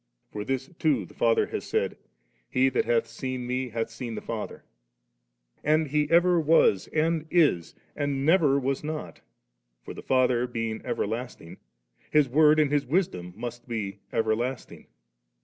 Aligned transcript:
For 0.31 0.43
this 0.43 0.67
too 0.79 1.05
the 1.05 1.13
Lord 1.23 1.51
has 1.51 1.63
said, 1.63 1.95
'He 2.49 2.69
that 2.69 2.85
hath 2.85 3.05
seen 3.05 3.45
Me, 3.45 3.69
hath 3.69 3.91
seen 3.91 4.15
Uie 4.15 4.23
Father 4.23 4.63
3.' 5.57 5.61
And 5.71 5.87
He 5.89 6.09
ever 6.09 6.39
was 6.39 6.87
and 6.87 7.27
is, 7.29 7.75
and 7.95 8.25
never 8.25 8.59
was 8.59 8.83
not 8.83 9.21
For 9.83 9.93
the 9.93 10.01
Father 10.01 10.47
being 10.47 10.81
ever 10.83 11.05
lasting. 11.05 11.57
His 12.09 12.27
Word 12.27 12.59
and 12.59 12.71
His 12.71 12.87
Wisdom 12.87 13.31
must 13.35 13.67
be 13.67 13.99
everlasting! 14.11 14.87